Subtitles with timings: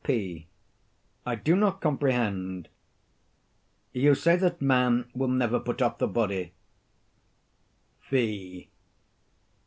[0.03, 0.47] P.
[1.27, 2.69] I do not comprehend.
[3.93, 6.53] You say that man will never put off the body?